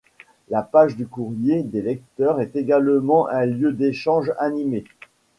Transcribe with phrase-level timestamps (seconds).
[0.49, 4.83] La page du courrier des lecteurs est également un lieu d'échanges animés.